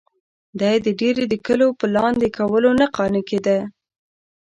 دی 0.59 0.75
د 0.85 0.87
دیر 0.99 1.15
د 1.31 1.33
کلیو 1.45 1.77
په 1.79 1.85
لاندې 1.95 2.27
کولو 2.37 2.69
نه 2.79 2.85
قانع 2.95 3.21
کېده. 3.29 3.57